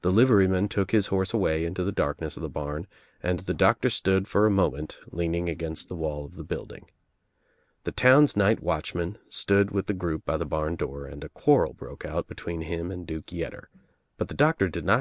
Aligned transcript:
The 0.00 0.10
liveryman 0.10 0.66
took 0.70 0.90
his 0.90 1.06
horse 1.06 1.32
away 1.32 1.64
into 1.64 1.84
the 1.84 1.92
darkness 1.92 2.36
of 2.36 2.42
the 2.42 2.48
barn 2.48 2.88
and 3.22 3.38
the 3.38 3.54
doctor 3.54 3.90
stood 3.90 4.26
for 4.26 4.44
a 4.44 4.50
moment 4.50 4.98
leaning 5.12 5.48
against 5.48 5.88
the 5.88 5.94
wall 5.94 6.24
of 6.24 6.34
the 6.34 6.42
building. 6.42 6.86
The 7.84 7.92
town's 7.92 8.36
night 8.36 8.60
watchman 8.60 9.18
stood 9.28 9.70
with 9.70 9.86
the 9.86 9.94
group 9.94 10.24
by 10.24 10.36
the 10.36 10.44
barn 10.46 10.74
door 10.74 11.06
and 11.06 11.22
a 11.22 11.28
quarrel 11.28 11.74
broke 11.74 12.04
out 12.04 12.26
between 12.26 12.62
him 12.62 12.90
and 12.90 13.06
Duke 13.06 13.26
Yetter, 13.30 13.66
but 14.16 14.26
the 14.26 14.34
doctor 14.34 14.68
did 14.68 14.84
not. 14.84 14.90